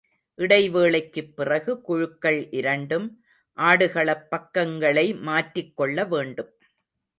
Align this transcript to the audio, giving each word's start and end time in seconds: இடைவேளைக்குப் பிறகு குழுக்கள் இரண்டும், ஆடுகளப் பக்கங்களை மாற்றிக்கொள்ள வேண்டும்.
இடைவேளைக்குப் 0.37 1.35
பிறகு 1.35 1.81
குழுக்கள் 1.81 2.49
இரண்டும், 2.51 3.23
ஆடுகளப் 3.57 4.29
பக்கங்களை 4.29 5.13
மாற்றிக்கொள்ள 5.13 6.05
வேண்டும். 6.05 6.51